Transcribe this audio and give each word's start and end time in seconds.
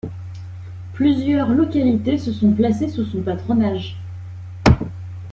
Plusieurs 0.93 1.49
localités 1.51 2.17
se 2.17 2.33
sont 2.33 2.51
placées 2.53 2.89
sous 2.89 3.05
son 3.05 3.21
patronage. 3.21 3.99